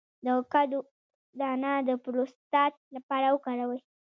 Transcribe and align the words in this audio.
د 0.25 0.27
کدو 0.53 0.79
دانه 1.39 1.73
د 1.87 1.89
پروستات 2.03 2.73
لپاره 2.95 3.27
وکاروئ 3.29 3.79